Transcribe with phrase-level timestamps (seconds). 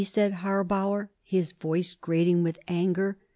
[0.03, 3.19] said Harbauer, his voice grating with anger.